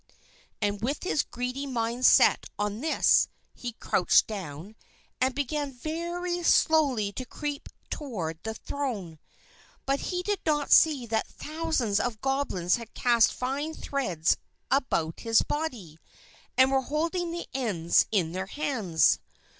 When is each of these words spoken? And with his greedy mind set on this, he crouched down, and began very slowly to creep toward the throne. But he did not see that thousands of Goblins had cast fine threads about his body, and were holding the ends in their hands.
And 0.63 0.81
with 0.81 1.03
his 1.03 1.21
greedy 1.21 1.67
mind 1.67 2.07
set 2.07 2.47
on 2.57 2.81
this, 2.81 3.27
he 3.53 3.73
crouched 3.73 4.25
down, 4.25 4.75
and 5.21 5.35
began 5.35 5.71
very 5.71 6.41
slowly 6.41 7.11
to 7.11 7.23
creep 7.23 7.69
toward 7.91 8.39
the 8.41 8.55
throne. 8.55 9.19
But 9.85 9.99
he 10.09 10.23
did 10.23 10.39
not 10.43 10.71
see 10.71 11.05
that 11.05 11.27
thousands 11.27 11.99
of 11.99 12.19
Goblins 12.19 12.77
had 12.77 12.95
cast 12.95 13.31
fine 13.31 13.75
threads 13.75 14.37
about 14.71 15.19
his 15.19 15.43
body, 15.43 15.99
and 16.57 16.71
were 16.71 16.81
holding 16.81 17.29
the 17.29 17.45
ends 17.53 18.07
in 18.11 18.31
their 18.31 18.47
hands. 18.47 19.19